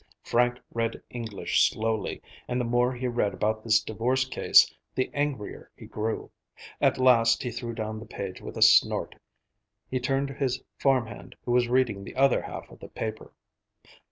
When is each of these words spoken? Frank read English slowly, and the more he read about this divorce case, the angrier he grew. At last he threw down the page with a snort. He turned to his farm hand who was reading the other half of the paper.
Frank 0.23 0.57
read 0.73 1.03
English 1.11 1.69
slowly, 1.69 2.23
and 2.47 2.59
the 2.59 2.65
more 2.65 2.95
he 2.95 3.05
read 3.07 3.35
about 3.35 3.63
this 3.63 3.79
divorce 3.79 4.25
case, 4.27 4.73
the 4.95 5.11
angrier 5.13 5.69
he 5.75 5.85
grew. 5.85 6.31
At 6.81 6.97
last 6.97 7.43
he 7.43 7.51
threw 7.51 7.73
down 7.75 7.99
the 7.99 8.07
page 8.07 8.41
with 8.41 8.57
a 8.57 8.63
snort. 8.63 9.13
He 9.91 9.99
turned 9.99 10.29
to 10.29 10.33
his 10.33 10.63
farm 10.79 11.05
hand 11.05 11.35
who 11.45 11.51
was 11.51 11.67
reading 11.69 12.03
the 12.03 12.15
other 12.15 12.41
half 12.41 12.67
of 12.71 12.79
the 12.79 12.89
paper. 12.89 13.31